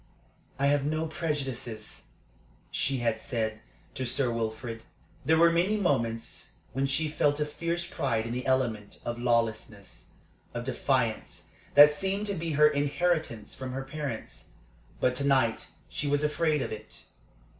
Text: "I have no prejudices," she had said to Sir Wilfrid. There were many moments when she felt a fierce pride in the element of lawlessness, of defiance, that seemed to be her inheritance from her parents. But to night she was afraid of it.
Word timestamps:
"I 0.57 0.65
have 0.65 0.83
no 0.83 1.05
prejudices," 1.05 2.05
she 2.71 2.97
had 3.05 3.21
said 3.21 3.59
to 3.93 4.03
Sir 4.07 4.31
Wilfrid. 4.31 4.81
There 5.25 5.37
were 5.37 5.51
many 5.51 5.77
moments 5.77 6.53
when 6.73 6.87
she 6.87 7.07
felt 7.07 7.39
a 7.39 7.45
fierce 7.45 7.85
pride 7.85 8.25
in 8.25 8.33
the 8.33 8.47
element 8.47 8.99
of 9.05 9.19
lawlessness, 9.21 10.07
of 10.55 10.63
defiance, 10.63 11.51
that 11.75 11.93
seemed 11.93 12.25
to 12.25 12.33
be 12.33 12.53
her 12.53 12.67
inheritance 12.67 13.53
from 13.53 13.73
her 13.73 13.83
parents. 13.83 14.53
But 14.99 15.15
to 15.17 15.23
night 15.27 15.67
she 15.87 16.07
was 16.07 16.23
afraid 16.23 16.63
of 16.63 16.71
it. 16.71 17.03